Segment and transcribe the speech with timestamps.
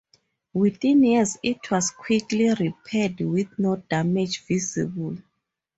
[0.53, 5.19] Within years it was quickly repaired with no damage visible.